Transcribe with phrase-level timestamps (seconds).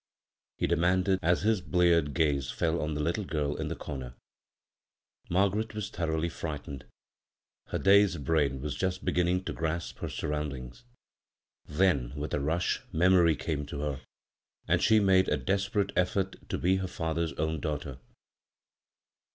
[0.57, 4.15] he demanded, as his bleared gaze fell on the little girl in the comer.
[5.29, 6.85] Margaret was thoroughly frightened.
[7.67, 10.85] Her dazed brain was just beginning to grasp her surroundings.
[11.67, 14.01] Then with a rush memory came to her,
[14.67, 17.99] and she made a desperate effort to be her father's own daughter.